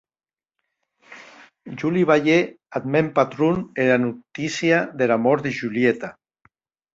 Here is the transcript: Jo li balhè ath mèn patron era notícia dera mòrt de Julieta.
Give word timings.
Jo 1.81 1.91
li 1.97 2.05
balhè 2.11 2.37
ath 2.79 2.87
mèn 2.93 3.11
patron 3.19 3.61
era 3.85 4.01
notícia 4.07 4.81
dera 5.03 5.21
mòrt 5.27 5.45
de 5.47 5.55
Julieta. 5.61 6.13